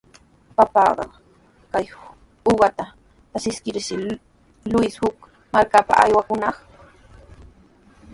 Paypaq 0.55 0.99
kaq 1.71 1.87
uqata 2.51 2.85
traskiskirshi 3.29 3.97
Luis 4.71 4.95
huk 5.01 5.15
markapa 5.53 5.93
aywakunaq. 6.03 6.55